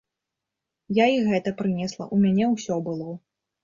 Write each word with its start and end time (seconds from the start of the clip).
Я 0.99 1.05
і 1.17 1.21
гэта 1.29 1.55
прынесла, 1.61 2.11
у 2.13 2.23
мяне 2.27 2.53
ўсё 2.59 2.85
было. 2.91 3.09